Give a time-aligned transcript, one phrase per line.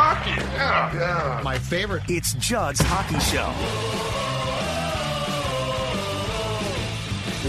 [0.00, 1.40] Hockey, yeah, yeah.
[1.42, 2.04] My favorite.
[2.08, 3.52] It's Judd's Hockey Show.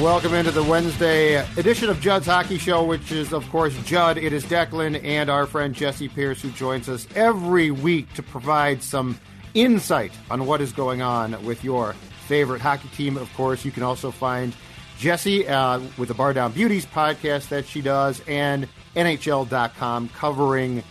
[0.04, 4.18] Welcome into the Wednesday edition of Judd's Hockey Show, which is, of course, Judd.
[4.18, 8.82] It is Declan and our friend Jesse Pierce who joins us every week to provide
[8.82, 9.20] some
[9.54, 11.94] insight on what is going on with your
[12.26, 13.16] favorite hockey team.
[13.16, 14.56] Of course, you can also find
[14.98, 20.82] Jesse uh, with the Bar Down Beauties podcast that she does and NHL.com covering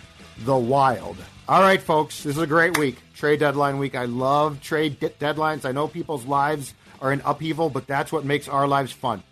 [0.45, 1.17] the Wild.
[1.49, 2.99] All right, folks, this is a great week.
[3.15, 3.95] Trade deadline week.
[3.95, 5.65] I love trade de- deadlines.
[5.65, 9.23] I know people's lives are in upheaval, but that's what makes our lives fun.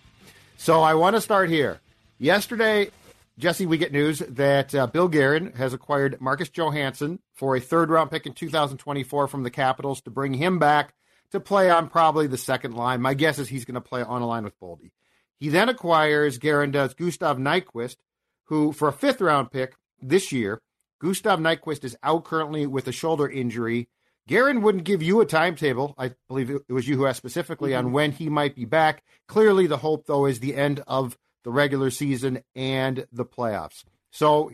[0.56, 1.78] So I want to start here.
[2.18, 2.88] Yesterday,
[3.36, 7.90] Jesse, we get news that uh, Bill Guerin has acquired Marcus Johansson for a third
[7.90, 10.94] round pick in 2024 from the Capitals to bring him back
[11.32, 13.02] to play on probably the second line.
[13.02, 14.92] My guess is he's going to play on a line with Boldy.
[15.38, 17.96] He then acquires, Guerin does, Gustav Nyquist,
[18.44, 20.62] who, for a fifth round pick this year,
[21.00, 23.88] Gustav Nyquist is out currently with a shoulder injury.
[24.28, 25.94] Guerin wouldn't give you a timetable.
[25.98, 27.86] I believe it was you who asked specifically mm-hmm.
[27.86, 29.04] on when he might be back.
[29.28, 33.84] Clearly, the hope, though, is the end of the regular season and the playoffs.
[34.10, 34.50] So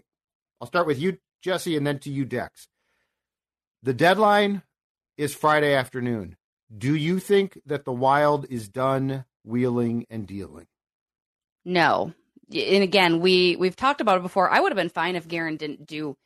[0.61, 2.69] I'll start with you, Jesse, and then to you, Dex.
[3.83, 4.63] The deadline
[5.17, 6.37] is Friday afternoon.
[6.77, 10.67] Do you think that the Wild is done wheeling and dealing?
[11.65, 12.13] No.
[12.53, 14.51] And again, we we've talked about it before.
[14.51, 16.17] I would have been fine if Guerin didn't do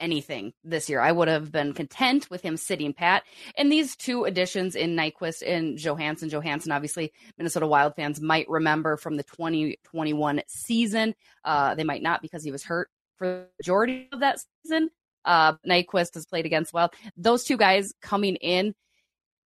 [0.00, 1.00] anything this year.
[1.00, 3.22] I would have been content with him sitting pat.
[3.56, 8.96] And these two additions in Nyquist and Johansson, Johansson, obviously, Minnesota Wild fans might remember
[8.96, 11.14] from the 2021 season.
[11.44, 14.90] Uh, they might not because he was hurt for the majority of that season.
[15.24, 16.92] Uh, Nyquist has played against Wild.
[17.16, 18.74] Those two guys coming in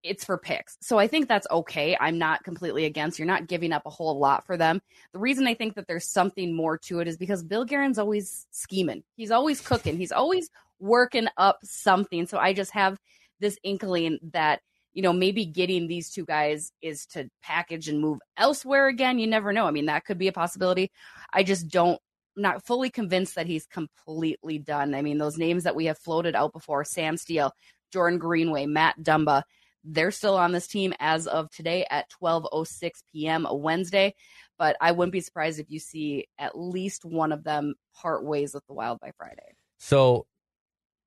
[0.03, 0.77] it's for picks.
[0.81, 1.97] So I think that's okay.
[2.01, 3.19] I'm not completely against.
[3.19, 4.81] You're not giving up a whole lot for them.
[5.13, 8.47] The reason I think that there's something more to it is because Bill Guerin's always
[8.51, 9.03] scheming.
[9.17, 9.97] He's always cooking.
[9.97, 12.27] He's always working up something.
[12.27, 12.99] So I just have
[13.41, 14.61] this inkling that
[14.93, 19.19] you know maybe getting these two guys is to package and move elsewhere again.
[19.19, 19.67] You never know.
[19.67, 20.91] I mean that could be a possibility.
[21.33, 22.01] I just don't
[22.39, 24.95] not fully convinced that he's completely done.
[24.95, 27.53] I mean, those names that we have floated out before, Sam Steel,
[27.93, 29.43] Jordan Greenway, Matt Dumba,
[29.89, 33.47] they're still on this team as of today at 12:06 p.m.
[33.51, 34.15] Wednesday,
[34.59, 38.55] but I wouldn't be surprised if you see at least one of them part ways
[38.55, 39.55] with the Wild by Friday.
[39.79, 40.27] So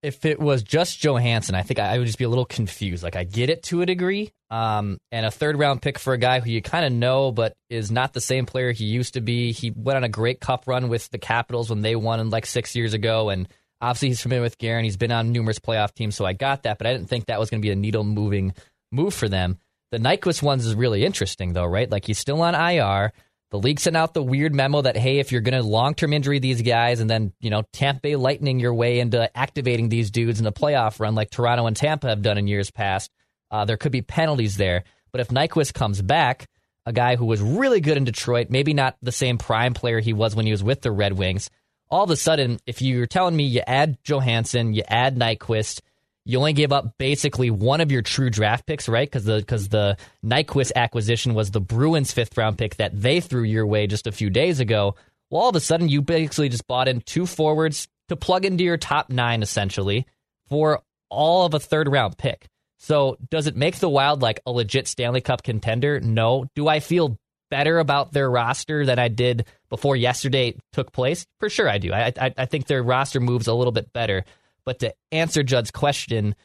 [0.02, 3.04] if it was just Johansson, I think I would just be a little confused.
[3.04, 6.18] Like I get it to a degree, um, and a third round pick for a
[6.18, 9.22] guy who you kind of know, but is not the same player he used to
[9.22, 9.52] be.
[9.52, 12.76] He went on a great cup run with the Capitals when they won like six
[12.76, 13.48] years ago, and
[13.80, 14.86] obviously he's familiar with Guerin.
[14.86, 17.40] He's been on numerous playoff teams, so I got that, but I didn't think that
[17.40, 18.54] was going to be a needle moving
[18.92, 19.58] move for them.
[19.92, 21.90] The Nyquist ones is really interesting, though, right?
[21.90, 23.12] Like he's still on IR.
[23.52, 26.14] The league sent out the weird memo that hey, if you're going to long term
[26.14, 30.10] injury these guys, and then you know Tampa Bay Lightning your way into activating these
[30.10, 33.12] dudes in the playoff run, like Toronto and Tampa have done in years past,
[33.52, 34.86] uh, there could be penalties there.
[35.12, 36.48] But if Nyquist comes back,
[36.86, 40.14] a guy who was really good in Detroit, maybe not the same prime player he
[40.14, 41.50] was when he was with the Red Wings,
[41.90, 45.82] all of a sudden, if you're telling me you add Johansson, you add Nyquist,
[46.26, 49.10] you only gave up basically one of your true draft picks, right?
[49.10, 53.44] Because the because the Nyquist acquisition was the Bruins' fifth round pick that they threw
[53.44, 54.96] your way just a few days ago.
[55.30, 58.64] Well, all of a sudden, you basically just bought in two forwards to plug into
[58.64, 60.06] your top nine, essentially,
[60.48, 62.48] for all of a third round pick.
[62.78, 66.00] So, does it make the Wild like a legit Stanley Cup contender?
[66.00, 66.46] No.
[66.56, 67.18] Do I feel
[67.50, 71.26] better about their roster than I did before yesterday took place?
[71.40, 71.94] For sure, I do.
[71.94, 74.24] I I, I think their roster moves a little bit better.
[74.66, 76.36] But to answer Judd's question,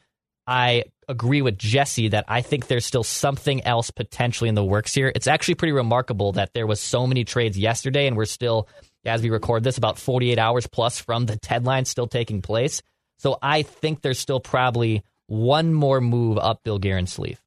[0.46, 4.94] I agree with Jesse that I think there's still something else potentially in the works
[4.94, 5.12] here.
[5.14, 8.68] It's actually pretty remarkable that there was so many trades yesterday, and we're still,
[9.04, 12.82] as we record this, about 48 hours plus from the deadline still taking place.
[13.18, 17.42] So I think there's still probably one more move up Bill Guerin's sleeve.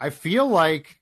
[0.00, 1.00] I feel like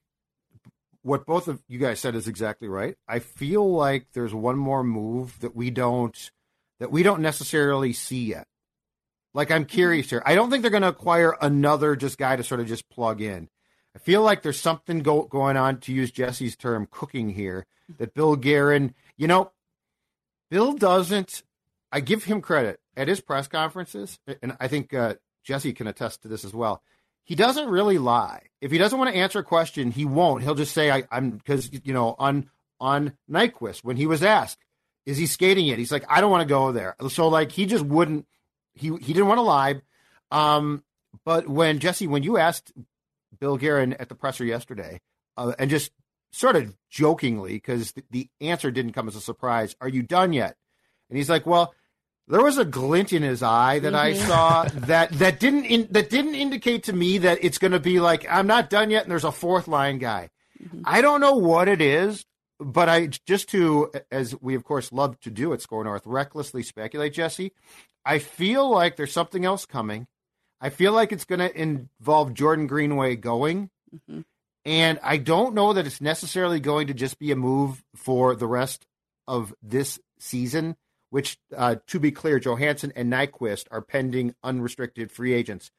[1.01, 2.95] what both of you guys said is exactly right.
[3.07, 6.31] I feel like there's one more move that we don't
[6.79, 8.47] that we don't necessarily see yet.
[9.33, 10.21] Like I'm curious here.
[10.25, 13.21] I don't think they're going to acquire another just guy to sort of just plug
[13.21, 13.49] in.
[13.95, 17.65] I feel like there's something go, going on, to use Jesse's term, cooking here.
[17.97, 19.51] That Bill Guerin, you know,
[20.49, 21.43] Bill doesn't.
[21.91, 26.21] I give him credit at his press conferences, and I think uh, Jesse can attest
[26.21, 26.81] to this as well.
[27.23, 28.43] He doesn't really lie.
[28.61, 30.43] If he doesn't want to answer a question, he won't.
[30.43, 32.49] He'll just say, I, am because you know on
[32.79, 34.59] on Nyquist when he was asked,
[35.05, 35.77] is he skating it?
[35.77, 36.95] He's like, I don't want to go there.
[37.09, 38.25] So like he just wouldn't.
[38.73, 39.81] He he didn't want to lie.
[40.31, 40.83] Um,
[41.25, 42.73] but when Jesse, when you asked
[43.39, 44.99] Bill Guerin at the presser yesterday,
[45.37, 45.91] uh, and just
[46.31, 50.33] sort of jokingly, because the, the answer didn't come as a surprise, are you done
[50.33, 50.55] yet?
[51.09, 51.73] And he's like, well,
[52.27, 53.95] there was a glint in his eye that mm-hmm.
[53.95, 57.79] I saw that that didn't in, that didn't indicate to me that it's going to
[57.79, 60.29] be like I'm not done yet, and there's a fourth line guy.
[60.61, 60.81] Mm-hmm.
[60.85, 62.25] I don't know what it is,
[62.59, 66.63] but I just to as we of course love to do at Score North, recklessly
[66.63, 67.51] speculate, Jesse.
[68.05, 70.07] I feel like there's something else coming.
[70.59, 73.69] I feel like it's going to involve Jordan Greenway going.
[73.93, 74.21] Mm-hmm.
[74.65, 78.47] And I don't know that it's necessarily going to just be a move for the
[78.47, 78.85] rest
[79.27, 80.77] of this season,
[81.09, 85.69] which, uh, to be clear, Johansson and Nyquist are pending unrestricted free agents.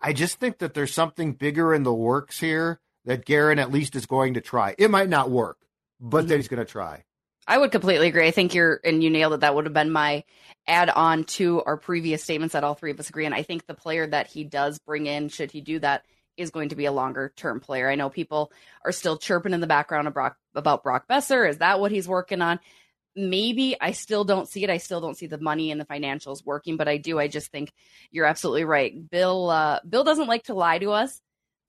[0.00, 3.94] I just think that there's something bigger in the works here that Guerin at least
[3.94, 4.74] is going to try.
[4.76, 5.58] It might not work,
[6.00, 6.28] but mm-hmm.
[6.28, 7.04] that he's going to try.
[7.46, 8.26] I would completely agree.
[8.26, 9.40] I think you're, and you nailed it.
[9.40, 10.24] That would have been my
[10.66, 13.26] add on to our previous statements that all three of us agree.
[13.26, 16.04] And I think the player that he does bring in, should he do that,
[16.36, 17.88] is going to be a longer term player.
[17.88, 18.52] I know people
[18.84, 21.48] are still chirping in the background Brock, about Brock Boeser.
[21.48, 22.60] Is that what he's working on?
[23.16, 24.70] Maybe I still don't see it.
[24.70, 27.18] I still don't see the money and the financials working, but I do.
[27.18, 27.72] I just think
[28.10, 29.10] you're absolutely right.
[29.10, 31.20] Bill, uh, Bill doesn't like to lie to us,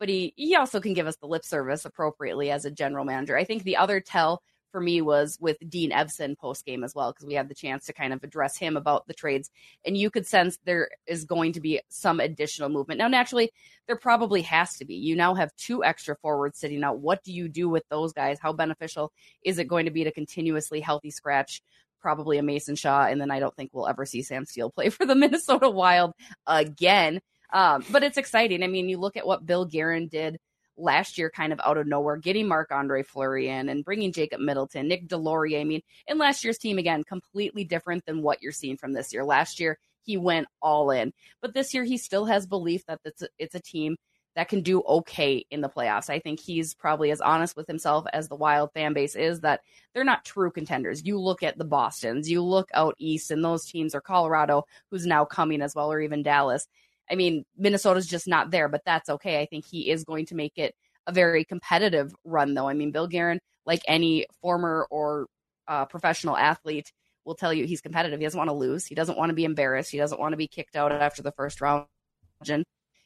[0.01, 3.37] but he, he also can give us the lip service appropriately as a general manager.
[3.37, 7.11] I think the other tell for me was with Dean Evason post game as well,
[7.11, 9.51] because we had the chance to kind of address him about the trades.
[9.85, 12.97] And you could sense there is going to be some additional movement.
[12.97, 13.51] Now, naturally,
[13.85, 14.95] there probably has to be.
[14.95, 16.97] You now have two extra forwards sitting out.
[16.97, 18.39] What do you do with those guys?
[18.41, 19.11] How beneficial
[19.43, 21.61] is it going to be to continuously healthy scratch?
[22.01, 24.89] Probably a Mason Shaw, and then I don't think we'll ever see Sam Steel play
[24.89, 26.13] for the Minnesota Wild
[26.47, 27.21] again.
[27.51, 28.63] Um, but it's exciting.
[28.63, 30.39] I mean, you look at what Bill Guerin did
[30.77, 34.39] last year kind of out of nowhere, getting Marc Andre Fleury in and bringing Jacob
[34.39, 35.61] Middleton, Nick Deslauriers.
[35.61, 39.13] I mean, in last year's team, again, completely different than what you're seeing from this
[39.13, 39.23] year.
[39.23, 43.21] Last year, he went all in, but this year, he still has belief that it's
[43.21, 43.97] a, it's a team
[44.35, 46.09] that can do okay in the playoffs.
[46.09, 49.59] I think he's probably as honest with himself as the Wild fan base is that
[49.93, 51.05] they're not true contenders.
[51.05, 55.05] You look at the Bostons, you look out east, and those teams are Colorado, who's
[55.05, 56.67] now coming as well, or even Dallas.
[57.11, 59.41] I mean, Minnesota's just not there, but that's okay.
[59.41, 60.73] I think he is going to make it
[61.07, 62.69] a very competitive run, though.
[62.69, 65.27] I mean, Bill Guerin, like any former or
[65.67, 66.91] uh, professional athlete,
[67.25, 68.19] will tell you he's competitive.
[68.19, 68.85] He doesn't want to lose.
[68.85, 69.91] He doesn't want to be embarrassed.
[69.91, 71.85] He doesn't want to be kicked out after the first round.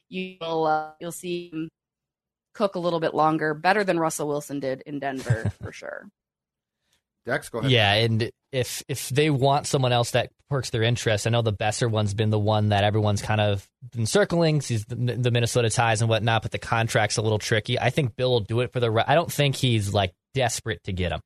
[0.08, 1.68] You'll uh, you'll see him
[2.54, 6.08] cook a little bit longer, better than Russell Wilson did in Denver for sure.
[7.26, 7.70] Dex, go ahead.
[7.70, 11.52] Yeah, and if if they want someone else that perks their interest, I know the
[11.52, 14.60] Boeser one's been the one that everyone's kind of been circling.
[14.60, 17.78] He's the, the Minnesota ties and whatnot, but the contract's a little tricky.
[17.78, 18.90] I think Bill will do it for the.
[18.90, 19.04] right.
[19.06, 21.20] I don't think he's like desperate to get him.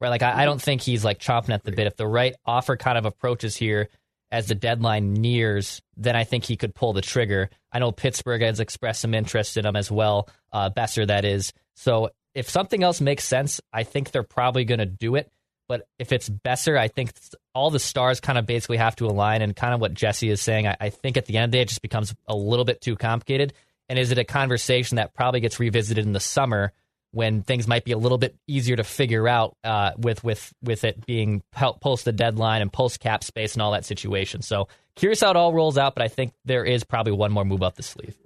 [0.00, 1.86] Right, like I, I don't think he's like chomping at the bit.
[1.86, 3.88] If the right offer kind of approaches here
[4.30, 7.50] as the deadline nears, then I think he could pull the trigger.
[7.72, 11.52] I know Pittsburgh has expressed some interest in him as well, uh, Boeser that is.
[11.74, 15.30] So if something else makes sense, I think they're probably going to do it.
[15.70, 17.12] But if it's Boeser, I think
[17.54, 19.40] all the stars kind of basically have to align.
[19.40, 21.58] And kind of what Jesse is saying, I, I think at the end of the
[21.58, 23.52] day, it just becomes a little bit too complicated.
[23.88, 26.72] And is it a conversation that probably gets revisited in the summer
[27.12, 30.82] when things might be a little bit easier to figure out uh, with with with
[30.82, 34.42] it being post the deadline and post cap space and all that situation?
[34.42, 34.66] So
[34.96, 37.62] curious how it all rolls out, but I think there is probably one more move
[37.62, 38.16] up the sleeve.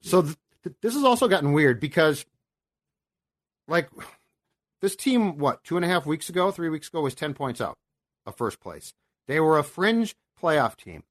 [0.00, 0.36] So th-
[0.80, 2.24] this has also gotten weird because,
[3.66, 3.90] like,
[4.80, 7.60] this team, what, two and a half weeks ago, three weeks ago, was 10 points
[7.60, 7.76] out
[8.26, 8.94] of first place.
[9.26, 11.02] They were a fringe playoff team.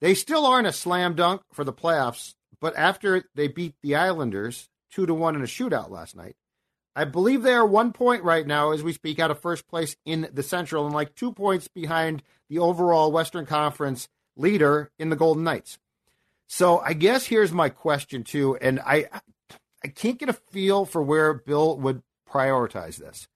[0.00, 4.68] They still aren't a slam dunk for the playoffs, but after they beat the Islanders
[4.90, 6.36] two to one in a shootout last night,
[6.94, 9.96] I believe they are one point right now as we speak out of first place
[10.04, 15.16] in the Central and like two points behind the overall Western Conference leader in the
[15.16, 15.78] Golden Knights.
[16.48, 19.06] So I guess here's my question too, and I
[19.84, 23.28] I can't get a feel for where Bill would prioritize this.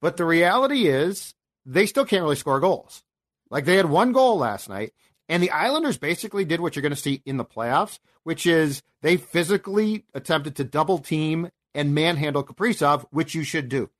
[0.00, 3.02] But the reality is, they still can't really score goals.
[3.50, 4.92] Like they had one goal last night,
[5.28, 8.82] and the Islanders basically did what you're going to see in the playoffs, which is
[9.02, 13.90] they physically attempted to double team and manhandle Kaprizov, which you should do.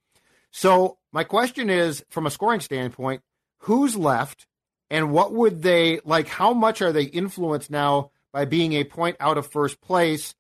[0.51, 3.23] So my question is, from a scoring standpoint,
[3.59, 4.47] who's left,
[4.91, 6.29] and what would they like?
[6.29, 10.35] How much are they influenced now by being a point out of first place?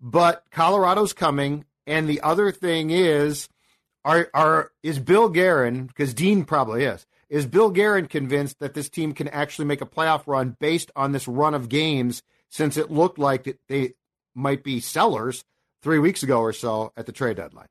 [0.00, 3.48] But Colorado's coming, and the other thing is,
[4.04, 7.06] are are is Bill Guerin because Dean probably is.
[7.28, 11.12] Is Bill Guerin convinced that this team can actually make a playoff run based on
[11.12, 13.94] this run of games since it looked like that they
[14.34, 15.44] might be sellers
[15.82, 17.68] three weeks ago or so at the trade deadline.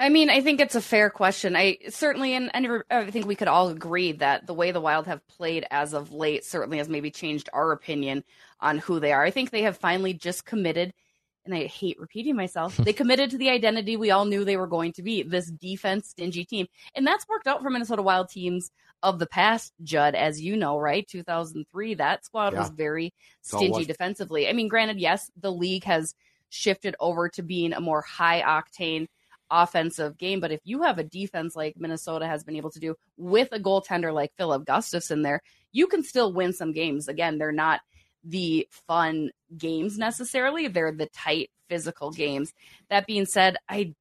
[0.00, 1.54] I mean, I think it's a fair question.
[1.54, 5.06] I certainly, and, and I think we could all agree that the way the Wild
[5.06, 8.24] have played as of late certainly has maybe changed our opinion
[8.60, 9.22] on who they are.
[9.22, 10.94] I think they have finally just committed,
[11.44, 14.66] and I hate repeating myself, they committed to the identity we all knew they were
[14.66, 16.66] going to be this defense stingy team.
[16.94, 18.70] And that's worked out for Minnesota Wild teams
[19.02, 21.06] of the past, Judd, as you know, right?
[21.08, 22.60] 2003, that squad yeah.
[22.60, 24.48] was very stingy defensively.
[24.48, 26.14] I mean, granted, yes, the league has
[26.50, 29.06] shifted over to being a more high octane
[29.50, 30.40] offensive game.
[30.40, 33.58] But if you have a defense like Minnesota has been able to do with a
[33.58, 35.40] goaltender like Filip Gustavsson there,
[35.72, 37.08] you can still win some games.
[37.08, 37.80] Again, they're not
[38.22, 40.68] the fun games necessarily.
[40.68, 42.52] They're the tight physical games.
[42.88, 43.94] That being said, I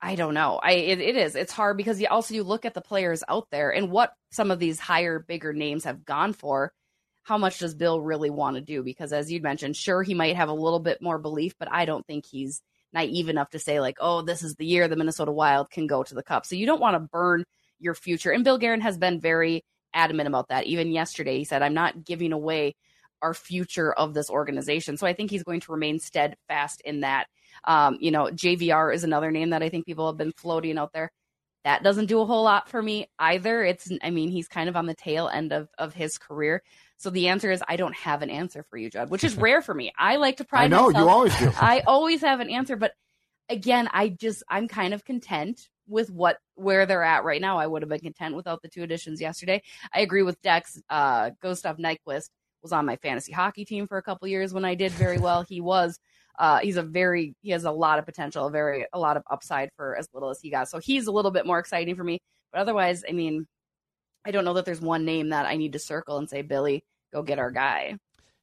[0.00, 0.60] I don't know.
[0.62, 1.36] I it, it is.
[1.36, 4.50] It's hard because you also you look at the players out there and what some
[4.50, 6.72] of these higher, bigger names have gone for.
[7.22, 8.82] How much does Bill really want to do?
[8.82, 11.84] Because as you mentioned, sure he might have a little bit more belief, but I
[11.84, 12.62] don't think he's
[12.92, 16.02] naive enough to say like, oh, this is the year the Minnesota Wild can go
[16.02, 16.46] to the Cup.
[16.46, 17.44] So you don't want to burn
[17.78, 18.30] your future.
[18.30, 20.66] And Bill Guerin has been very adamant about that.
[20.66, 22.76] Even yesterday, he said, I'm not giving away
[23.22, 24.96] our future of this organization.
[24.96, 27.26] So I think he's going to remain steadfast in that.
[27.64, 30.92] Um, you know, JVR is another name that I think people have been floating out
[30.92, 31.10] there.
[31.64, 33.64] That doesn't do a whole lot for me either.
[33.64, 36.62] It's, I mean, he's kind of on the tail end of, of his career.
[36.98, 39.62] So the answer is I don't have an answer for you, Judd, which is rare
[39.62, 39.92] for me.
[39.98, 41.04] I like to pride I know myself.
[41.04, 41.52] you always do.
[41.56, 42.92] I always have an answer, but
[43.48, 47.58] again, I just I'm kind of content with what where they're at right now.
[47.58, 49.62] I would have been content without the two additions yesterday.
[49.92, 50.80] I agree with Dex.
[50.88, 52.30] Uh, Gustav Nyquist
[52.66, 55.42] was on my fantasy hockey team for a couple years when I did very well.
[55.48, 55.98] he was.
[56.38, 59.22] Uh, he's a very he has a lot of potential, a very a lot of
[59.30, 60.68] upside for as little as he got.
[60.68, 62.18] So he's a little bit more exciting for me.
[62.52, 63.46] But otherwise, I mean,
[64.26, 66.84] I don't know that there's one name that I need to circle and say, Billy,
[67.12, 67.96] go get our guy.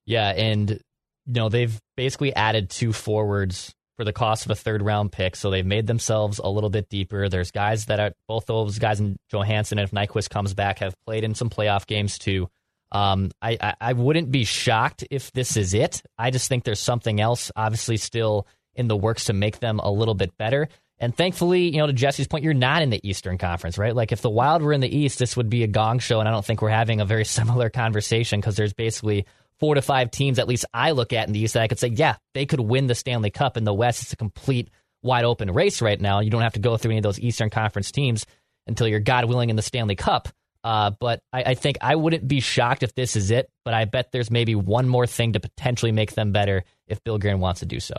[0.06, 0.80] Yeah, and you
[1.28, 5.52] know they've basically added two forwards for the cost of a third round pick, so
[5.52, 7.30] they've made themselves a little bit deeper.
[7.30, 10.96] There's guys that are both those guys and Johansson, and if Nyquist comes back, have
[11.06, 12.48] played in some playoff games too.
[12.94, 16.02] Um, I, I, I wouldn't be shocked if this is it.
[16.18, 19.92] I just think there's something else, obviously, still in the works to make them a
[19.92, 20.70] little bit better.
[21.00, 23.96] And thankfully, you know, to Jesse's point, you're not in the Eastern Conference, right?
[23.96, 26.20] Like if the Wild were in the East, this would be a gong show.
[26.20, 29.26] And I don't think we're having a very similar conversation because there's basically
[29.60, 31.80] four to five teams, at least I look at in the East, that I could
[31.80, 33.58] say, yeah, they could win the Stanley Cup.
[33.58, 34.70] In the West, it's a complete
[35.02, 36.20] wide open race right now.
[36.20, 38.26] You don't have to go through any of those Eastern Conference teams
[38.68, 40.30] until you're God willing in the Stanley Cup.
[40.64, 43.50] Uh, but I, I, think I wouldn't be shocked if this is it.
[43.66, 47.18] But I bet there's maybe one more thing to potentially make them better if Bill
[47.18, 47.96] Guerin wants to do so.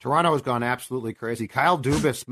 [0.00, 1.46] Toronto has gone absolutely crazy.
[1.46, 2.24] Kyle Dubas,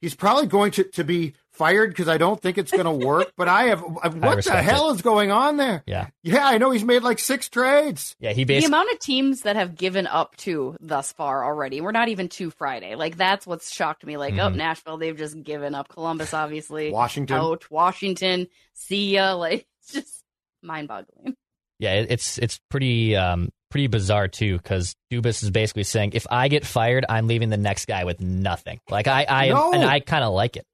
[0.00, 3.32] he's probably going to, to be fired because I don't think it's going to work.
[3.36, 4.96] But I have what I the hell it.
[4.96, 5.82] is going on there?
[5.86, 8.14] Yeah, yeah, I know he's made like six trades.
[8.18, 11.80] Yeah, he basically the amount of teams that have given up to thus far already.
[11.80, 12.94] We're not even to Friday.
[12.94, 14.16] Like that's what's shocked me.
[14.16, 14.54] Like oh, mm-hmm.
[14.54, 15.88] oh, Nashville, they've just given up.
[15.88, 17.70] Columbus, obviously, Washington, out.
[17.70, 19.34] Washington, see ya.
[19.34, 20.24] Like it's just
[20.62, 21.36] mind boggling.
[21.78, 26.46] Yeah, it's it's pretty um, pretty bizarre too because Dubas is basically saying if I
[26.46, 28.80] get fired, I'm leaving the next guy with nothing.
[28.88, 29.72] Like I, I no.
[29.72, 30.64] and I kind of like it.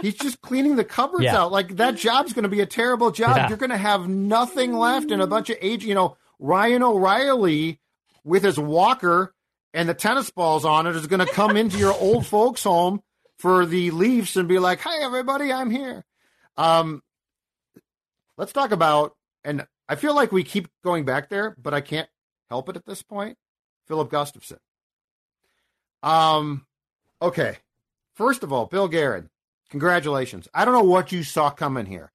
[0.00, 1.36] He's just cleaning the cupboards yeah.
[1.36, 1.52] out.
[1.52, 3.36] Like that job's going to be a terrible job.
[3.36, 3.48] Yeah.
[3.48, 5.84] You're going to have nothing left and a bunch of age.
[5.84, 7.80] You know, Ryan O'Reilly
[8.24, 9.34] with his walker
[9.72, 13.02] and the tennis balls on it is going to come into your old folks' home
[13.38, 16.04] for the Leafs and be like, "Hi, everybody, I'm here."
[16.56, 17.02] Um,
[18.36, 22.08] let's talk about, and I feel like we keep going back there, but I can't
[22.48, 23.36] help it at this point.
[23.86, 24.58] Filip Gustavsson.
[26.02, 26.66] Um,
[27.20, 27.58] okay.
[28.14, 29.28] First of all, Bill Guerin,
[29.74, 30.46] congratulations.
[30.54, 32.12] I don't know what you saw coming here,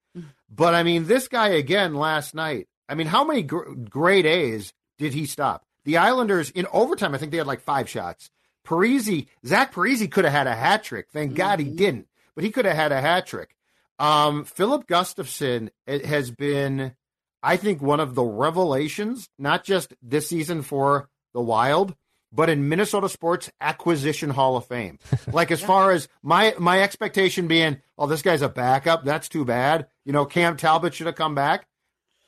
[0.50, 2.70] but I mean, this guy again last night.
[2.88, 5.66] I mean, how many gr- grade A's did he stop?
[5.84, 8.30] The Islanders in overtime, I think they had like five shots.
[8.66, 11.08] Parise, Zach Parise could have had a hat trick.
[11.12, 11.76] Thank God he mm-hmm.
[11.76, 13.58] didn't, but he could have had a hat trick.
[14.00, 16.96] Um, Filip Gustavsson has been
[17.44, 21.94] I think one of the revelations, not just this season for the Wild,
[22.32, 25.00] but in Minnesota sports acquisition Hall of Fame.
[25.32, 25.68] Like as yeah.
[25.68, 29.06] far as my my expectation being, oh, this guy's a backup.
[29.06, 29.88] That's too bad.
[30.06, 31.68] You know, Cam Talbot should have come back.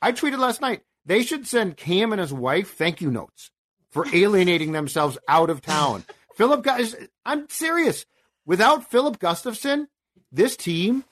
[0.01, 0.81] I tweeted last night.
[1.05, 3.49] They should send Cam and his wife thank you notes
[3.89, 6.03] for alienating themselves out of town.
[6.35, 8.05] Filip, guys, I'm serious.
[8.45, 9.87] Without Filip Gustavsson,
[10.31, 11.03] this team,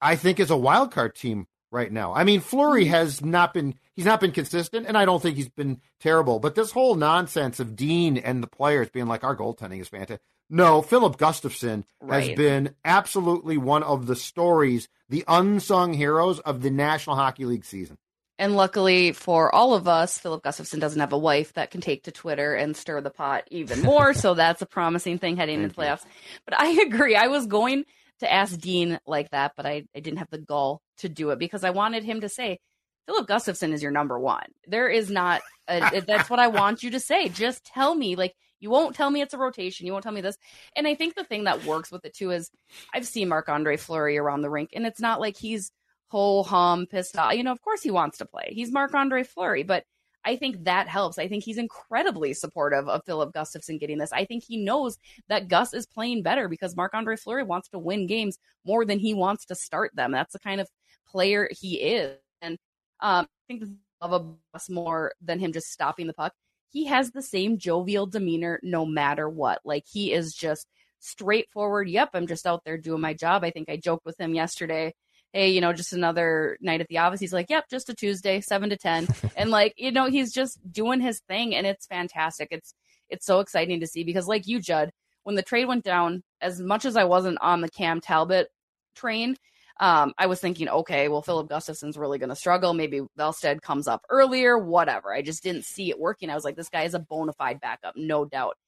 [0.00, 2.14] I think, is a wild card team right now.
[2.14, 2.90] I mean, Fleury hmm.
[2.90, 6.38] has not been he's not been consistent, and I don't think he's been terrible.
[6.38, 10.20] But this whole nonsense of Dean and the players being like our goaltending is fantastic.
[10.52, 12.26] No, Filip Gustavsson right.
[12.26, 17.64] has been absolutely one of the stories, the unsung heroes of the National Hockey League
[17.64, 17.98] season.
[18.36, 22.04] And luckily for all of us, Filip Gustavsson doesn't have a wife that can take
[22.04, 24.14] to Twitter and stir the pot even more.
[24.14, 26.04] so that's a promising thing heading into the playoffs.
[26.46, 27.14] But I agree.
[27.14, 27.84] I was going
[28.20, 31.38] to ask Dean like that, but I, I didn't have the gall to do it
[31.38, 32.58] because I wanted him to say,
[33.06, 34.46] Filip Gustavsson is your number one.
[34.66, 37.28] There is not, a, that's what I want you to say.
[37.28, 39.86] Just tell me, like, you won't tell me it's a rotation.
[39.86, 40.36] You won't tell me this.
[40.76, 42.50] And I think the thing that works with it too is
[42.92, 45.72] I've seen Marc Andre Fleury around the rink, and it's not like he's
[46.08, 47.34] whole hum pissed off.
[47.34, 48.50] You know, of course he wants to play.
[48.50, 49.84] He's Marc Andre Fleury, but
[50.24, 51.18] I think that helps.
[51.18, 54.12] I think he's incredibly supportive of Filip Gustavsson getting this.
[54.12, 54.98] I think he knows
[55.28, 58.98] that Gus is playing better because Marc Andre Fleury wants to win games more than
[58.98, 60.12] he wants to start them.
[60.12, 60.68] That's the kind of
[61.08, 62.18] player he is.
[62.42, 62.58] And
[63.00, 63.64] um, I think
[64.00, 66.34] of a Gus more than him just stopping the puck.
[66.70, 69.60] He has the same jovial demeanor no matter what.
[69.64, 70.66] Like he is just
[71.00, 71.88] straightforward.
[71.88, 73.42] Yep, I'm just out there doing my job.
[73.42, 74.94] I think I joked with him yesterday
[75.32, 77.20] hey, you know, just another night at the office.
[77.20, 79.08] He's like, yep, just a Tuesday, seven to 10.
[79.36, 82.48] and like, you know, he's just doing his thing and it's fantastic.
[82.50, 82.74] It's,
[83.08, 84.90] it's so exciting to see because like you, Judd,
[85.22, 88.48] when the trade went down, as much as I wasn't on the Cam Talbot
[88.94, 89.36] train,
[89.78, 92.74] um, I was thinking, okay, well, Filip Gustavsson's really going to struggle.
[92.74, 95.12] Maybe Wallstedt comes up earlier, whatever.
[95.12, 96.28] I just didn't see it working.
[96.28, 98.58] I was like, this guy is a bona fide backup, no doubt.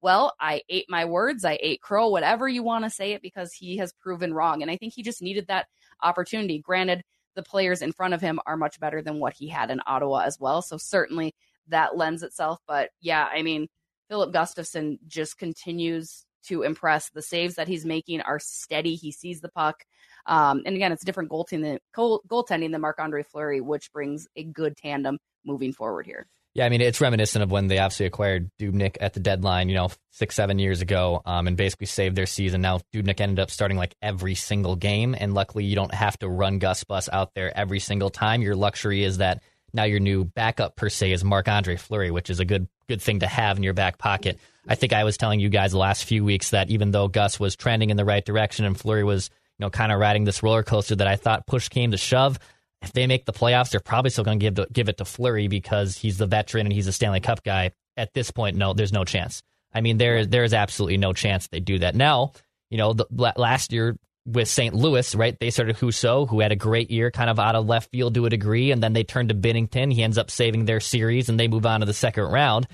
[0.00, 1.44] Well, I ate my words.
[1.44, 4.62] I ate crow, whatever you want to say it, because he has proven wrong.
[4.62, 5.66] And I think he just needed that
[6.04, 6.60] opportunity.
[6.60, 7.02] Granted,
[7.34, 10.20] the players in front of him are much better than what he had in Ottawa
[10.20, 10.62] as well.
[10.62, 11.34] So certainly
[11.68, 12.60] that lends itself.
[12.68, 13.66] But yeah, I mean,
[14.08, 17.10] Filip Gustavsson just continues to impress.
[17.10, 18.94] The saves that he's making are steady.
[18.94, 19.82] He sees the puck.
[20.26, 24.76] Um, and again, it's different goaltending, goaltending than Marc Andre Fleury, which brings a good
[24.76, 26.26] tandem moving forward here.
[26.54, 29.74] Yeah, I mean, it's reminiscent of when they obviously acquired Dubnyk at the deadline, you
[29.74, 32.60] know, six, seven years ago, um, and basically saved their season.
[32.60, 36.28] Now, Dubnyk ended up starting like every single game, and luckily you don't have to
[36.28, 38.40] run Gus Bus out there every single time.
[38.40, 39.42] Your luxury is that
[39.72, 43.02] now your new backup per se is Marc Andre Fleury, which is a good good
[43.02, 44.38] thing to have in your back pocket.
[44.68, 47.40] I think I was telling you guys the last few weeks that even though Gus
[47.40, 50.42] was trending in the right direction and Fleury was, you know, kind of riding this
[50.42, 52.38] roller coaster that I thought push came to shove
[52.84, 55.48] if they make the playoffs, they're probably still going to give give it to Fleury
[55.48, 57.72] because he's the veteran and he's a Stanley Cup guy.
[57.96, 59.42] At this point, no, there's no chance.
[59.72, 61.94] I mean, there there is absolutely no chance they do that.
[61.94, 62.32] Now,
[62.70, 64.74] you know, the, last year with St.
[64.74, 65.38] Louis, right?
[65.38, 68.26] They started Husso, who had a great year, kind of out of left field to
[68.26, 69.92] a degree, and then they turned to Binnington.
[69.92, 72.66] He ends up saving their series, and they move on to the second round.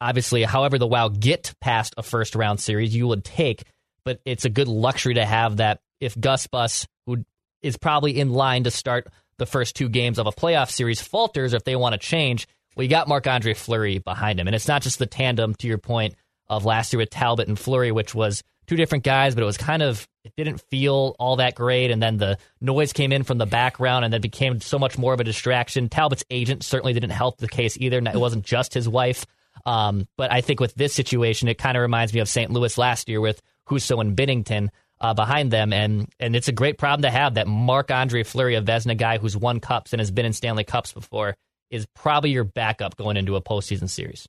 [0.00, 3.64] Obviously, however the Wild get past a first round series, you would take,
[4.04, 7.24] but it's a good luxury to have that if Gus Bus, who
[7.62, 11.54] is probably in line to start the first two games of a playoff series falters,
[11.54, 12.46] or if they want to change,
[12.76, 14.46] you got Marc Andre Fleury behind him.
[14.46, 16.14] And it's not just the tandem, to your point,
[16.48, 19.56] of last year with Talbot and Fleury, which was two different guys, but it was
[19.56, 21.90] kind of, it didn't feel all that great.
[21.90, 25.14] And then the noise came in from the background and then became so much more
[25.14, 25.88] of a distraction.
[25.88, 27.98] Talbot's agent certainly didn't help the case either.
[27.98, 29.26] It wasn't just his wife.
[29.66, 32.50] Um, but I think with this situation, it kind of reminds me of St.
[32.50, 34.68] Louis last year with Husso and Binnington
[35.00, 38.54] uh, behind them, and and it's a great problem to have that Marc Andre Fleury,
[38.54, 41.36] a Vezina guy who's won cups and has been in Stanley Cups before,
[41.70, 44.26] is probably your backup going into a postseason series.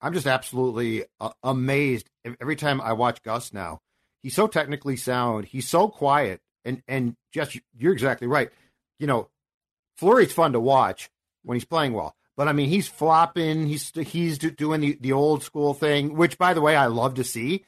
[0.00, 2.08] I'm just absolutely uh, amazed
[2.40, 3.80] every time I watch Gus now.
[4.22, 5.46] He's so technically sound.
[5.46, 8.50] He's so quiet, and and just you're exactly right.
[8.98, 9.28] You know,
[9.96, 11.10] Fleury's fun to watch
[11.42, 12.14] when he's playing well.
[12.36, 13.66] But I mean, he's flopping.
[13.66, 17.24] He's he's doing the, the old school thing, which, by the way, I love to
[17.24, 17.64] see.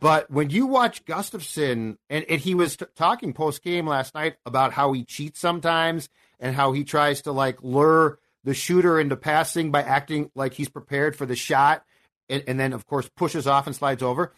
[0.00, 4.36] But when you watch Gustavsson, and, and he was t- talking post game last night
[4.44, 9.16] about how he cheats sometimes and how he tries to like lure the shooter into
[9.16, 11.84] passing by acting like he's prepared for the shot,
[12.28, 14.32] and, and then of course pushes off and slides over.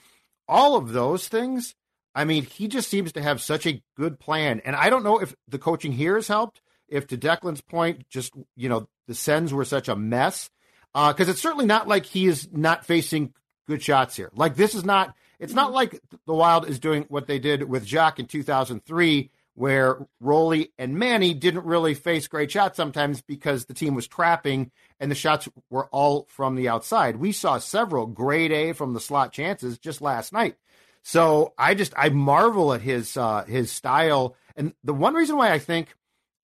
[0.48, 1.74] All of those things.
[2.14, 5.18] I mean, he just seems to have such a good plan, and I don't know
[5.18, 6.60] if the coaching here has helped.
[6.88, 10.50] If to Declan's point, just you know, the Sens were such a mess
[10.92, 13.32] because uh, it's certainly not like he is not facing
[13.66, 14.30] good shots here.
[14.34, 17.84] Like this is not it's not like the Wild is doing what they did with
[17.84, 23.74] Jacques in 2003, where Roley and Manny didn't really face great shots sometimes because the
[23.74, 27.16] team was trapping and the shots were all from the outside.
[27.16, 30.54] We saw several grade A from the slot chances just last night.
[31.02, 35.50] So I just I marvel at his uh, his style, and the one reason why
[35.50, 35.96] I think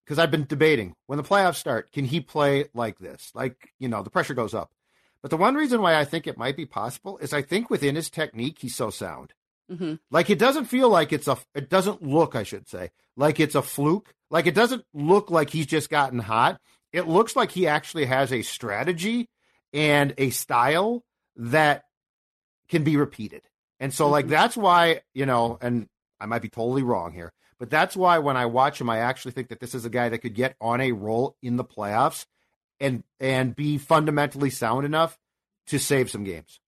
[0.04, 3.30] because I've been debating when the playoffs start, can he play like this?
[3.32, 4.72] Like you know, the pressure goes up.
[5.22, 7.96] But the one reason why I think it might be possible is I think within
[7.96, 9.32] his technique, he's so sound.
[9.70, 9.94] Mm-hmm.
[10.10, 13.54] Like it doesn't feel like it's a, it doesn't look, I should say, like it's
[13.54, 14.14] a fluke.
[14.30, 16.60] Like it doesn't look like he's just gotten hot.
[16.92, 19.28] It looks like he actually has a strategy
[19.74, 21.02] and a style
[21.36, 21.82] that
[22.70, 23.42] can be repeated.
[23.80, 24.12] And so, mm-hmm.
[24.12, 25.86] like, that's why, you know, and
[26.18, 29.32] I might be totally wrong here, But that's why when I watch him, I actually
[29.32, 32.24] think that this is a guy that could get on a roll in the playoffs
[32.80, 35.18] and and be fundamentally sound enough
[35.68, 36.60] to save some games.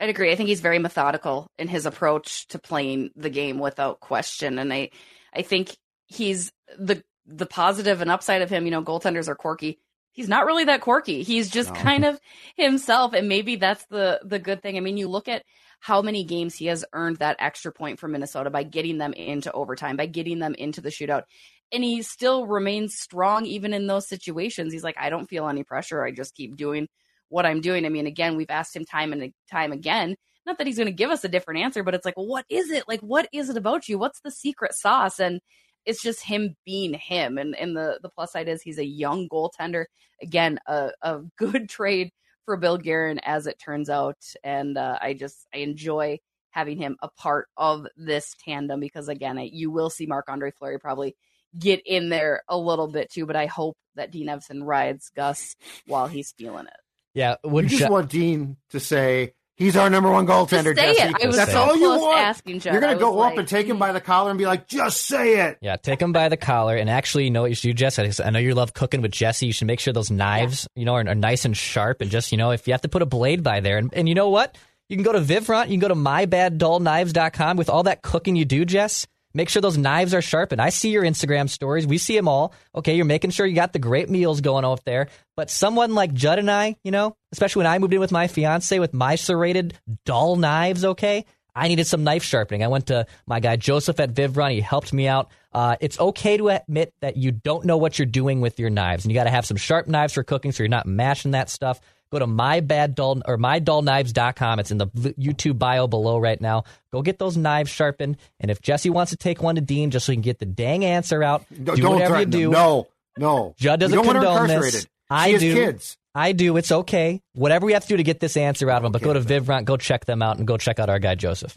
[0.00, 0.32] I'd agree.
[0.32, 4.58] I think he's very methodical in his approach to playing the game without question.
[4.58, 4.90] And I
[5.34, 9.78] I think he's the the positive and upside of him, you know, goaltenders are quirky.
[10.12, 11.22] He's not really that quirky.
[11.22, 11.80] He's just no.
[11.80, 12.18] kind of
[12.56, 13.12] himself.
[13.12, 14.76] And maybe that's the the good thing.
[14.76, 15.44] I mean, you look at
[15.80, 19.50] how many games he has earned that extra point for Minnesota by getting them into
[19.52, 21.22] overtime, by getting them into the shootout.
[21.72, 24.72] And he still remains strong even in those situations.
[24.72, 26.04] He's like, I don't feel any pressure.
[26.04, 26.88] I just keep doing
[27.28, 27.86] what I'm doing.
[27.86, 30.16] I mean, again, we've asked him time and time again.
[30.46, 32.70] Not that he's going to give us a different answer, but it's like, what is
[32.70, 32.84] it?
[32.88, 33.98] Like, what is it about you?
[33.98, 35.20] What's the secret sauce?
[35.20, 35.40] And
[35.86, 37.38] it's just him being him.
[37.38, 39.84] And and the the plus side is he's a young goaltender.
[40.22, 42.10] Again, a, a good trade
[42.44, 44.18] for Bill Guerin, as it turns out.
[44.42, 46.18] And uh, I just I enjoy
[46.50, 50.50] having him a part of this tandem because again, I, you will see Marc Andre
[50.50, 51.14] Fleury probably
[51.58, 53.26] get in there a little bit too.
[53.26, 56.80] But I hope that Dean Evason rides Gus while he's feeling it.
[57.14, 60.76] Yeah, you just sh- want Dean to say he's our number one goaltender.
[60.76, 61.28] Just say Jesse.
[61.28, 61.32] it.
[61.32, 62.18] That's all you want.
[62.20, 63.94] Asking You're gonna go like, up and take him by mm.
[63.94, 66.88] the collar and be like, "Just say it." Yeah, take him by the collar and
[66.88, 68.22] actually, you know what you should do, Jesse?
[68.22, 69.46] I know you love cooking with Jesse.
[69.46, 70.80] You should make sure those knives, yeah.
[70.80, 72.00] you know, are, are, nice and sharp.
[72.00, 74.08] And just you know, if you have to put a blade by there, and, and
[74.08, 74.56] you know what,
[74.88, 75.66] you can go to Vivfront.
[75.66, 79.78] You can go to mybaddullknives.com With all that cooking you do, Jess, Make sure those
[79.78, 80.60] knives are sharpened.
[80.60, 81.86] I see your Instagram stories.
[81.86, 82.52] We see them all.
[82.74, 85.08] Okay, you're making sure you got the great meals going off there.
[85.36, 88.26] But someone like Judd and I, you know, especially when I moved in with my
[88.26, 92.64] fiance with my serrated dull knives, okay, I needed some knife sharpening.
[92.64, 94.52] I went to my guy Joseph at Vivrun.
[94.52, 95.30] He helped me out.
[95.52, 99.04] Uh, it's okay to admit that you don't know what you're doing with your knives,
[99.04, 101.50] and you got to have some sharp knives for cooking so you're not mashing that
[101.50, 101.80] stuff.
[102.12, 104.58] Go to mybadddull or mydullknives.com.
[104.58, 106.64] It's in the YouTube bio below right now.
[106.92, 108.16] Go get those knives sharpened.
[108.40, 110.46] And if Jesse wants to take one to Dean just so he can get the
[110.46, 112.42] dang answer out, do don't whatever you do.
[112.42, 112.52] Them.
[112.52, 113.54] No, no.
[113.58, 114.86] Judd doesn't don't condone this.
[115.08, 115.54] I do.
[115.54, 115.96] kids.
[116.14, 116.56] I do.
[116.56, 117.20] It's okay.
[117.34, 118.92] Whatever we have to do to get this answer out of him.
[118.92, 121.56] But go to Vivrant, go check them out, and go check out our guy Joseph.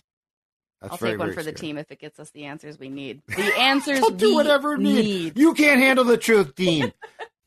[0.82, 1.54] That's I'll very, take one for scary.
[1.54, 3.22] the team if it gets us the answers we need.
[3.36, 5.06] The answers I'll do whatever need.
[5.06, 5.38] need.
[5.40, 6.92] You can't handle the truth, Dean.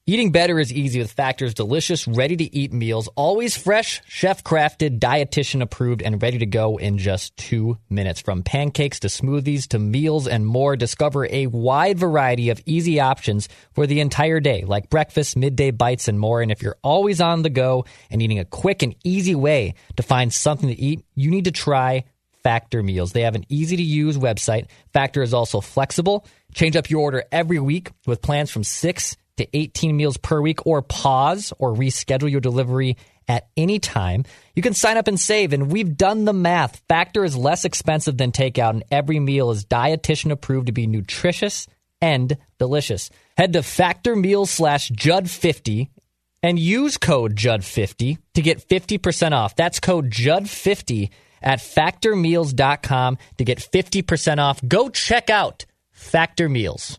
[0.09, 5.01] Eating better is easy with Factor's delicious, ready to eat meals, always fresh, chef crafted,
[5.01, 8.21] dietitian approved, and ready to go in just two minutes.
[8.21, 13.49] From pancakes to smoothies to meals and more, discover a wide variety of easy options
[13.73, 16.41] for the entire day, like breakfast, midday bites, and more.
[16.41, 20.05] And if you're always on the go and needing a quick and easy way to
[20.05, 22.05] find something to eat, you need to try
[22.45, 23.11] Factor meals.
[23.11, 24.69] They have an easy to use website.
[24.93, 26.25] Factor is also flexible.
[26.55, 30.67] Change up your order every week with plans from six to 18 meals per week
[30.67, 32.97] or pause or reschedule your delivery
[33.29, 34.25] at any time.
[34.55, 36.83] You can sign up and save, and we've done the math.
[36.89, 41.67] Factor is less expensive than takeout, and every meal is dietitian approved to be nutritious
[42.01, 43.11] and delicious.
[43.37, 45.89] Head to Factor Meals slash Judd50
[46.43, 49.57] and use code Judd50 to get 50% off.
[49.57, 51.11] That's code Judd50
[51.43, 54.61] at factormeals.com to get 50% off.
[54.67, 56.99] Go check out Factor Meals.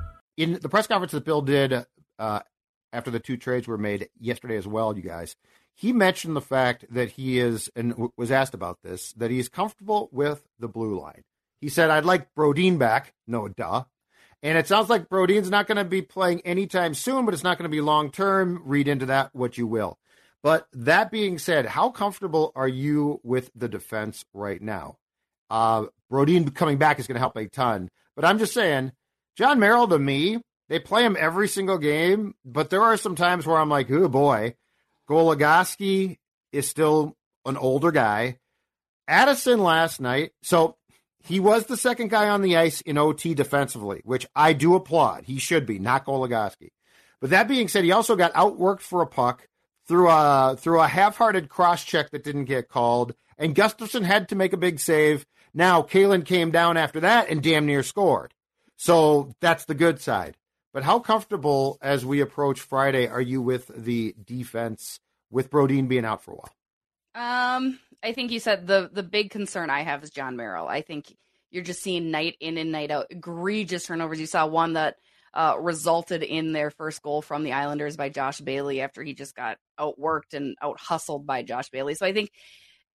[0.37, 1.85] in the press conference that Bill did
[2.19, 2.39] uh,
[2.93, 5.35] after the two trades were made yesterday as well, you guys,
[5.73, 10.09] he mentioned the fact that he is and was asked about this that he's comfortable
[10.11, 11.23] with the blue line.
[11.59, 13.83] He said, "I'd like Brodin back." No, duh.
[14.43, 17.57] And it sounds like Brodin's not going to be playing anytime soon, but it's not
[17.59, 18.61] going to be long term.
[18.65, 19.99] Read into that what you will.
[20.43, 24.97] But that being said, how comfortable are you with the defense right now?
[25.51, 27.89] Uh, Brodin coming back is going to help a ton.
[28.15, 28.91] But I'm just saying,
[29.37, 33.45] Jon Merrill to me, they play him every single game, but there are some times
[33.45, 34.55] where I'm like, oh boy,
[35.09, 36.17] Goligoski
[36.51, 37.15] is still
[37.45, 38.37] an older guy.
[39.07, 40.77] Addison last night, so
[41.23, 45.25] he was the second guy on the ice in OT defensively, which I do applaud.
[45.25, 46.69] He should be, not Goligoski.
[47.19, 49.47] But that being said, he also got outworked for a puck
[49.87, 54.35] through a through a half-hearted cross check that didn't get called, and Gustavsson had to
[54.35, 55.25] make a big save.
[55.53, 58.33] Now Calen came down after that and damn near scored.
[58.81, 60.37] So that's the good side.
[60.73, 66.03] But how comfortable as we approach Friday are you with the defense with Brodin being
[66.03, 67.57] out for a while?
[67.57, 70.67] Um, I think you said the the big concern I have is Jon Merrill.
[70.67, 71.15] I think
[71.51, 74.19] you're just seeing night in and night out egregious turnovers.
[74.19, 74.95] You saw one that
[75.35, 79.35] uh, resulted in their first goal from the Islanders by Josh Bailey after he just
[79.35, 81.93] got outworked and out hustled by Josh Bailey.
[81.93, 82.31] So I think,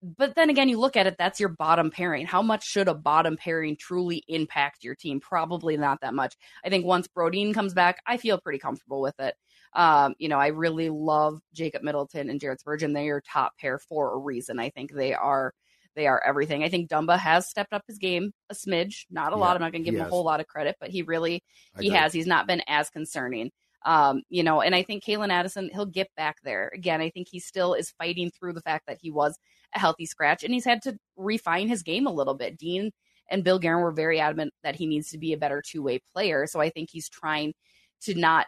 [0.03, 2.27] but then again, you look at it, that's your bottom pairing.
[2.27, 5.21] How much should a bottom pairing truly impact your team?
[5.21, 6.37] Probably not that much.
[6.65, 9.35] I think once Brodin comes back, I feel pretty comfortable with it.
[9.73, 12.93] Um, you know, I really love Jacob Middleton and Jared Spurgeon.
[12.93, 14.59] They are top pair for a reason.
[14.59, 15.53] I think they are
[15.97, 16.63] they are everything.
[16.63, 19.57] I think Dumba has stepped up his game a smidge, not a yeah, lot.
[19.57, 20.09] I'm not going to give him has.
[20.09, 21.43] a whole lot of credit, but he really
[21.81, 22.13] he has.
[22.13, 23.51] He's not been as concerning.
[23.85, 26.71] Um, you know, and I think Calen Addison, he'll get back there.
[26.75, 29.39] Again, I think he still is fighting through the fact that he was
[29.75, 32.59] a healthy scratch and he's had to refine his game a little bit.
[32.59, 32.91] Dean
[33.31, 36.01] and Bill Guerin were very adamant that he needs to be a better two way
[36.15, 36.47] player.
[36.47, 37.55] So I think he's trying
[38.03, 38.47] to not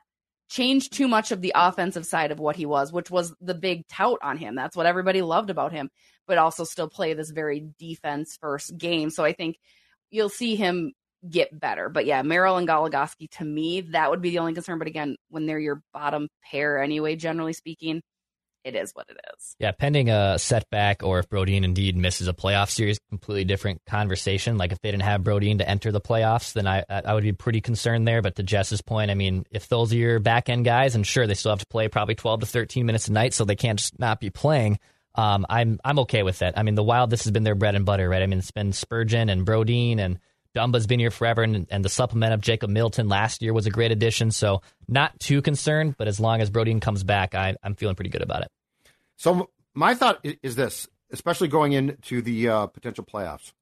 [0.49, 3.87] change too much of the offensive side of what he was, which was the big
[3.89, 4.55] tout on him.
[4.55, 5.91] That's what everybody loved about him,
[6.27, 9.11] but also still play this very defense first game.
[9.11, 9.59] So I think
[10.11, 10.93] you'll see him
[11.29, 11.89] get better.
[11.89, 14.79] But yeah, Merrill and Goligoski to me, that would be the only concern.
[14.79, 18.03] But again, when they're your bottom pair anyway, generally speaking,
[18.65, 19.57] it is what it is.
[19.59, 24.59] Yeah, pending a setback or if Brodin indeed misses a playoff series, completely different conversation.
[24.59, 27.33] Like if they didn't have Brodin to enter the playoffs, then I I would be
[27.33, 28.21] pretty concerned there.
[28.21, 31.27] But to Jess's point, I mean, if those are your back end guys, and sure
[31.27, 33.79] they still have to play probably twelve to thirteen minutes a night, so they can't
[33.79, 34.79] just not be playing.
[35.15, 36.59] Um, I'm I'm okay with that.
[36.59, 38.23] I mean, the Wild, this has been their bread and butter, right?
[38.23, 40.19] I mean, it's been Spurgeon and Brodin and
[40.57, 43.71] Dumba's been here forever, and, and the supplement of Jacob Middleton last year was a
[43.71, 44.31] great addition.
[44.31, 48.11] So not too concerned, but as long as Brodin comes back, I, I'm feeling pretty
[48.11, 48.49] good about it.
[49.17, 53.53] So my thought is this, especially going into the uh, potential playoffs.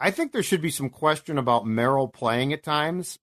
[0.00, 3.18] I think there should be some question about Merrill playing at times.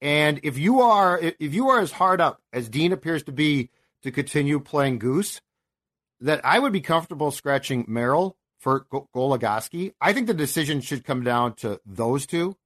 [0.00, 3.70] And if you are if you are as hard up as Dean appears to be
[4.02, 5.40] to continue playing Goose,
[6.20, 9.94] that I would be comfortable scratching Merrill for Goligoski.
[10.00, 12.56] I think the decision should come down to those two,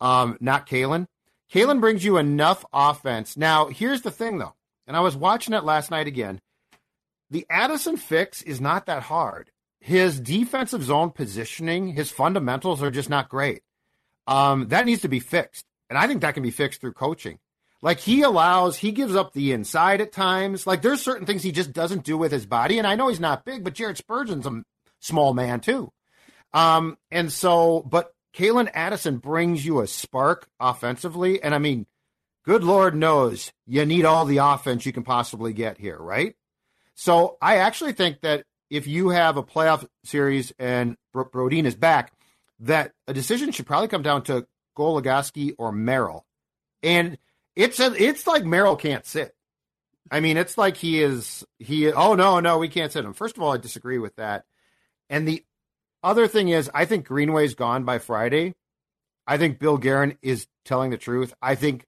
[0.00, 1.06] um, not Calen.
[1.52, 3.36] Calen brings you enough offense.
[3.36, 4.54] Now, here's the thing, though,
[4.86, 6.40] and I was watching it last night again
[7.30, 9.50] the Addison fix is not that hard.
[9.80, 13.62] His defensive zone positioning, his fundamentals are just not great.
[14.26, 15.66] Um, that needs to be fixed.
[15.90, 17.38] And I think that can be fixed through coaching.
[17.82, 20.66] Like he allows, he gives up the inside at times.
[20.66, 22.78] Like there's certain things he just doesn't do with his body.
[22.78, 24.62] And I know he's not big, but Jared Spurgeon's a
[25.04, 25.92] small man too.
[26.52, 31.42] Um, and so, but Calen Addison brings you a spark offensively.
[31.42, 31.86] And I mean,
[32.44, 36.34] good Lord knows you need all the offense you can possibly get here, right?
[36.94, 42.12] So I actually think that if you have a playoff series and Brodin is back,
[42.60, 46.24] that a decision should probably come down to Goligoski or Merrill.
[46.82, 47.18] And
[47.56, 49.34] it's a, it's like Merrill can't sit.
[50.10, 51.90] I mean, it's like he is he.
[51.90, 53.14] Oh no, no, we can't sit him.
[53.14, 54.44] First of all, I disagree with that.
[55.08, 55.44] And the
[56.02, 58.54] other thing is, I think Greenway's gone by Friday.
[59.26, 61.32] I think Bill Guerin is telling the truth.
[61.40, 61.86] I think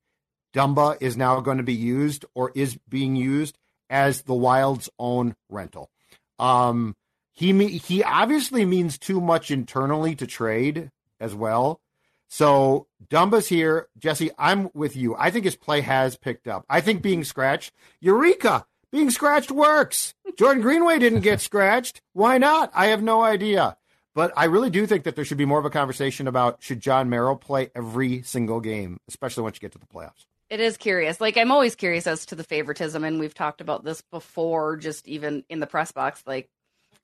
[0.55, 3.59] Dumba is now going to be used or is being used
[3.91, 5.91] as the Wild's own rental.
[6.39, 6.97] Um,
[7.33, 11.81] he he obviously means too much internally to trade as well.
[12.29, 14.31] So Dumba's here, Jesse.
[14.39, 15.15] I'm with you.
[15.17, 16.65] I think his play has picked up.
[16.69, 20.15] I think being scratched, Eureka, being scratched works.
[20.39, 22.01] Jordan Greenway didn't get scratched.
[22.15, 22.73] Why not?
[22.75, 23.77] I have no idea.
[24.15, 26.81] But I really do think that there should be more of a conversation about should
[26.81, 30.25] Jon Merrill play every single game, especially once you get to the playoffs.
[30.49, 31.21] It is curious.
[31.21, 35.07] Like I'm always curious as to the favoritism, and we've talked about this before, just
[35.07, 36.23] even in the press box.
[36.27, 36.49] Like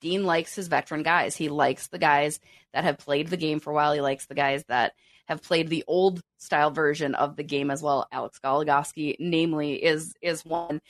[0.01, 1.35] Dean likes his veteran guys.
[1.35, 2.39] He likes the guys
[2.73, 3.93] that have played the game for a while.
[3.93, 4.93] He likes the guys that
[5.27, 8.07] have played the old style version of the game as well.
[8.11, 10.81] Alex Goligoski, namely, is is one.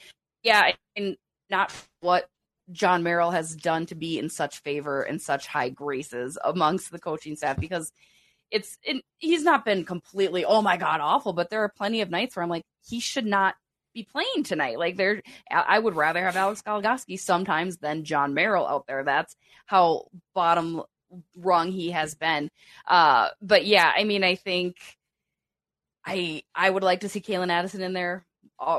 [0.43, 1.17] Yeah, and
[1.49, 2.27] not what
[2.71, 6.99] Jon Merrill has done to be in such favor and such high graces amongst the
[6.99, 7.91] coaching staff because
[8.51, 12.10] it's it, he's not been completely oh my god awful, but there are plenty of
[12.10, 13.56] nights where I'm like he should not
[13.93, 14.79] be playing tonight.
[14.79, 19.03] Like there, I would rather have Alex Goligoski sometimes than Jon Merrill out there.
[19.03, 20.84] That's how bottom
[21.38, 22.49] rung he has been.
[22.88, 24.77] Uh, but yeah, I mean, I think
[26.06, 28.25] I I would like to see Calen Addison in there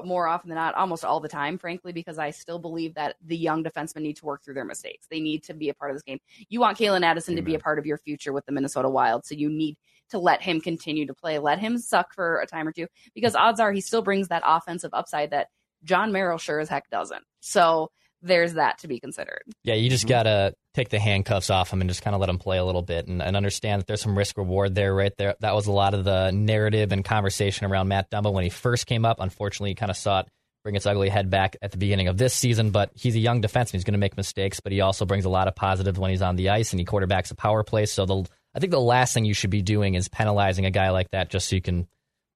[0.04, 3.36] more often than not, almost all the time, frankly, because I still believe that the
[3.36, 5.06] young defensemen need to work through their mistakes.
[5.10, 6.18] They need to be a part of this game.
[6.48, 7.44] You want Calen Addison Amen.
[7.44, 9.76] to be a part of your future with the Minnesota Wild, so you need
[10.10, 11.38] to let him continue to play.
[11.38, 14.42] Let him suck for a time or two, because odds are he still brings that
[14.46, 15.48] offensive upside that
[15.84, 17.24] Jon Merrill sure as heck doesn't.
[17.40, 17.90] So
[18.24, 19.42] there's that to be considered.
[19.62, 22.38] Yeah, you just gotta take the handcuffs off him and just kind of let him
[22.38, 25.34] play a little bit and, and, understand that there's some risk reward there, right there.
[25.40, 28.86] That was a lot of the narrative and conversation around Matt Dumba when he first
[28.86, 29.18] came up.
[29.20, 30.28] Unfortunately, you kind of saw it
[30.64, 33.42] bring its ugly head back at the beginning of this season, but he's a young
[33.42, 33.72] defenseman.
[33.72, 36.22] He's going to make mistakes, but he also brings a lot of positives when he's
[36.22, 37.84] on the ice and he quarterbacks a power play.
[37.86, 40.90] So the I think the last thing you should be doing is penalizing a guy
[40.90, 41.86] like that just so you can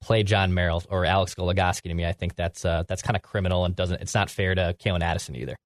[0.01, 2.05] play Jon Merrill or Alex Goligoski to me.
[2.05, 4.01] I think that's uh, that's kind of criminal and doesn't.
[4.01, 5.57] It's not fair to Calen Addison either.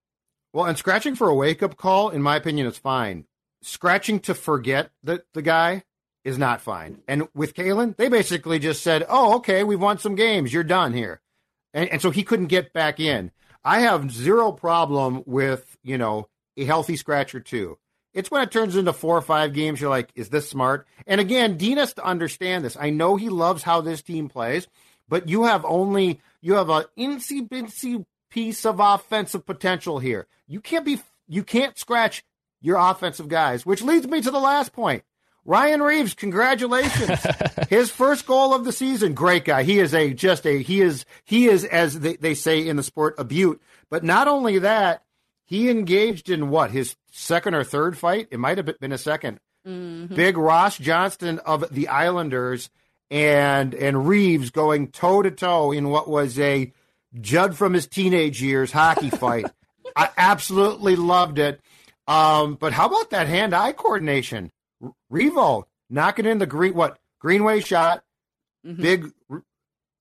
[0.53, 3.25] Well, and scratching for a wake up call, in my opinion, is fine.
[3.63, 5.85] Scratching to forget the, the guy
[6.25, 7.01] is not fine.
[7.09, 10.53] And with Calen, they basically just said, oh, okay, we've won some games.
[10.53, 11.21] You're done here.
[11.73, 13.31] And, and so he couldn't get back in.
[13.65, 17.79] I have zero problem with, you know, a healthy scratch or two.
[18.13, 20.87] It's when it turns into four or five games, you're like, is this smart?
[21.07, 22.77] And again, Dean has to understand this.
[22.79, 24.69] I know he loves how this team plays,
[25.09, 27.49] but you have only, you have an incy
[28.33, 30.27] piece of offensive potential here.
[30.47, 32.25] You can't be, you can't scratch
[32.61, 35.03] your offensive guys, which leads me to the last point.
[35.45, 37.21] Ryan Reaves, congratulations.
[37.69, 39.15] His first goal of the season.
[39.15, 39.65] Great guy.
[39.65, 42.83] He is a just a he is he is as they, they say in the
[42.83, 43.61] sport a beaut.
[43.91, 45.03] But not only that,
[45.45, 48.29] he engaged in what his second or third fight.
[48.31, 50.17] It might have been a 2nd Mm-hmm.
[50.17, 52.69] Big Ross Johnston of the Islanders
[53.13, 56.73] and and Reeves going toe to toe in what was a
[57.21, 59.47] Judd from his teenage years hockey fight.
[59.97, 61.61] I absolutely loved it.
[62.09, 64.51] Um, but how about that hand-eye coordination?
[65.13, 68.03] Revo knocking in the green what Greenway shot,
[68.67, 68.81] Mm-hmm.
[68.83, 69.41] big re-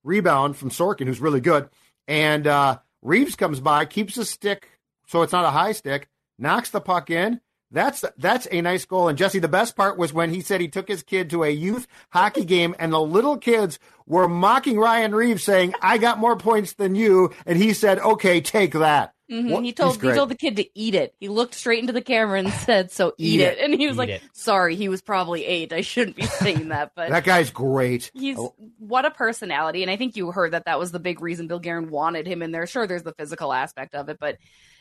[0.03, 1.67] rebound from Sorokin, who's really good,
[2.07, 4.69] and uh, Reaves comes by, keeps the stick
[5.07, 7.41] so it's not a high stick, knocks the puck in.
[7.71, 9.07] That's that's a nice goal.
[9.07, 11.49] And Jesse, the best part was when he said he took his kid to a
[11.49, 16.35] youth hockey game, and the little kids were mocking Ryan Reaves, saying, "I got more
[16.35, 19.63] points than you," and he said, "Okay, take that." Mhm.
[19.63, 21.15] He told he told the kid to eat it.
[21.17, 23.57] He looked straight into the camera and said, "So eat, Eat it.
[23.57, 23.63] it.
[23.63, 24.21] And he was Eat like, it.
[24.33, 25.71] "Sorry, he was probably eight.
[25.71, 28.11] I shouldn't be saying that." But that guy's great.
[28.13, 31.21] he's Oh, what a personality, and I think you heard that that was the big
[31.21, 32.67] reason Bill Guerin wanted him in there.
[32.67, 34.35] Sure, there's the physical aspect of it, but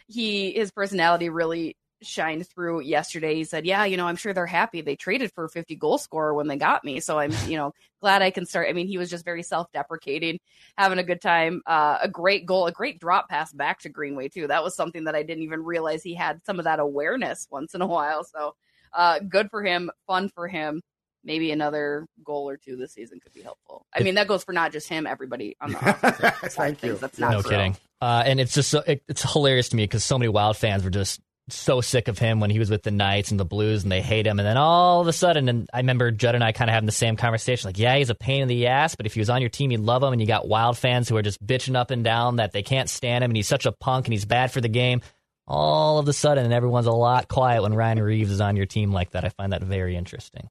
[0.09, 3.35] he his personality really shined through yesterday.
[3.35, 4.81] He said, "Yeah, you know, I'm sure they're happy.
[4.81, 7.73] They traded for a 50 goal scorer when they got me, so I'm, you know,
[8.01, 10.39] glad I can start." I mean, he was just very self-deprecating,
[10.77, 11.63] having a good time.
[11.67, 14.47] Uh, a great goal, a great drop pass back to Greenway too.
[14.47, 17.75] That was something that I didn't even realize he had some of that awareness once
[17.75, 18.25] in a while.
[18.25, 18.55] So,
[18.93, 20.83] uh, good for him, fun for him.
[21.23, 23.85] Maybe another goal or two this season could be helpful.
[23.95, 26.95] I mean, that goes for not just him, everybody on the offensive side Thank you.
[26.97, 27.51] That's not no so.
[27.51, 27.77] kidding.
[28.01, 30.83] Uh, and it's just so, it, it's hilarious to me because so many Wild fans
[30.83, 31.21] were just
[31.53, 34.01] so sick of him when he was with the Knights and the Blues, and they
[34.01, 34.39] hate him.
[34.39, 36.87] And then all of a sudden, and I remember Judd and I kind of having
[36.87, 37.69] the same conversation.
[37.69, 39.71] Like, yeah, he's a pain in the ass, but if he was on your team,
[39.71, 40.13] you'd love him.
[40.13, 42.89] And you got Wild fans who are just bitching up and down that they can't
[42.89, 45.01] stand him, and he's such a punk, and he's bad for the game.
[45.47, 48.67] All of a sudden, and everyone's a lot quiet when Ryan Reaves is on your
[48.67, 49.25] team like that.
[49.25, 50.49] I find that very interesting.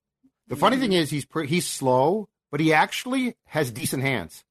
[0.48, 4.44] The funny thing is, he's pre- he's slow, but he actually has decent hands.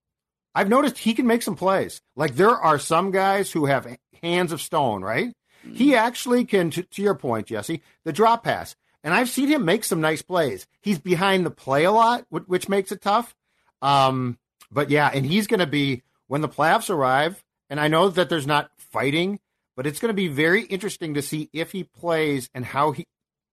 [0.54, 2.00] I've noticed he can make some plays.
[2.16, 3.86] Like there are some guys who have
[4.22, 5.32] hands of stone, right?
[5.74, 8.76] He actually can, to, to your point, Jesse, the drop pass.
[9.04, 10.66] And I've seen him make some nice plays.
[10.80, 13.34] He's behind the play a lot, wh- which makes it tough.
[13.80, 14.38] Um,
[14.70, 17.42] but yeah, and he's going to be when the playoffs arrive.
[17.70, 19.40] And I know that there's not fighting,
[19.76, 23.06] but it's going to be very interesting to see if he plays and how he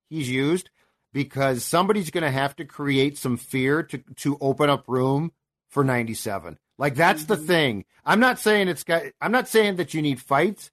[0.10, 0.69] he's used
[1.13, 5.32] because somebody's going to have to create some fear to to open up room
[5.69, 6.58] for 97.
[6.78, 7.86] Like that's the thing.
[8.04, 10.71] I'm not saying it's got I'm not saying that you need fights,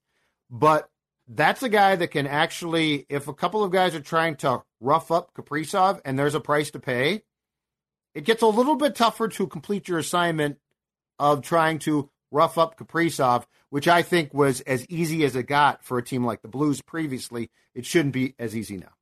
[0.50, 0.88] but
[1.28, 5.10] that's a guy that can actually if a couple of guys are trying to rough
[5.10, 7.22] up Kaprizov and there's a price to pay,
[8.14, 10.58] it gets a little bit tougher to complete your assignment
[11.18, 15.84] of trying to rough up Kaprizov, which I think was as easy as it got
[15.84, 17.50] for a team like the Blues previously.
[17.74, 18.92] It shouldn't be as easy now.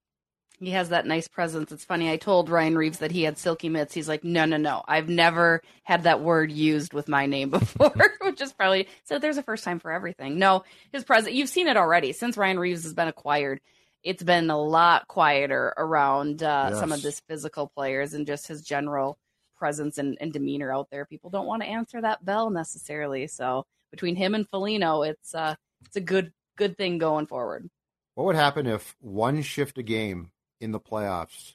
[0.60, 1.72] He has that nice presence.
[1.72, 2.10] It's funny.
[2.10, 3.94] I told Ryan Reaves that he had silky mitts.
[3.94, 4.82] He's like, no, no, no.
[4.86, 9.18] I've never had that word used with my name before, which is probably so.
[9.18, 10.38] There's a first time for everything.
[10.38, 11.34] No, his presence.
[11.34, 13.60] You've seen it already since Ryan Reaves has been acquired.
[14.02, 17.02] It's been a lot quieter around uh, some of Yes.
[17.04, 19.18] this physical players and just his general
[19.56, 21.04] presence and, and demeanor out there.
[21.06, 23.26] People don't want to answer that bell necessarily.
[23.26, 25.54] So between him and Foligno, it's uh,
[25.86, 27.68] it's a good good thing going forward.
[28.14, 31.54] What would happen if one shift a game in the playoffs,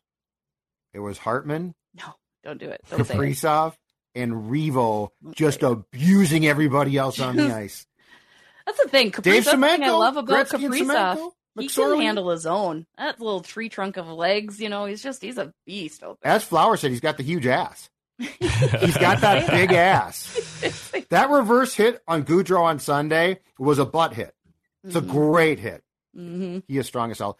[0.93, 2.03] it was Hartman, No,
[2.43, 2.81] don't do it.
[2.89, 3.17] Don't say it.
[3.17, 3.73] Kaprizov,
[4.15, 7.85] and Revo just abusing everybody else on the ice?
[8.65, 9.11] That's the thing.
[9.11, 11.31] Kaprizov, Dave thing I love about Gretzky Kaprizov.
[11.57, 12.85] He can handle his own.
[12.97, 16.15] That little tree trunk of legs, you know, he's just he's a beast there.
[16.23, 17.89] As Flower said, he's got the huge ass.
[18.19, 20.31] He's got that big ass.
[21.09, 24.33] That reverse hit on Gaudreau on Sunday was a butt hit.
[24.85, 25.83] It's a great hit.
[26.13, 27.37] hmm He is strong as hell.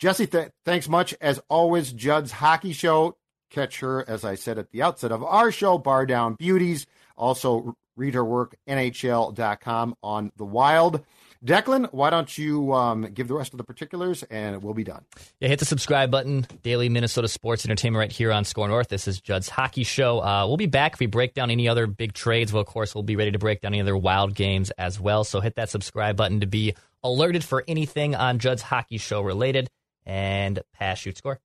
[0.00, 1.14] Jesse, th- thanks much.
[1.20, 3.16] As always, Judd's Hockey Show.
[3.50, 6.86] Catch her, as I said at the outset of our show, Bar Down Beauties.
[7.16, 11.04] Also, read her work, NHL.com on the Wild.
[11.44, 15.04] Declan, why don't you um, give the rest of the particulars and we'll be done.
[15.40, 16.46] Yeah, hit the subscribe button.
[16.62, 18.88] Daily Minnesota sports entertainment right here on SKOR North.
[18.88, 20.22] This is Judd's Hockey Show.
[20.22, 22.52] Uh, we'll be back if we break down any other big trades.
[22.52, 25.24] Well, of course, we'll be ready to break down any other wild games as well.
[25.24, 29.70] So hit that subscribe button to be alerted for anything on Judd's Hockey Show related.
[30.10, 31.38] And pass, shoot, score.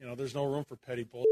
[0.00, 1.26] You know, there's no room for petty bull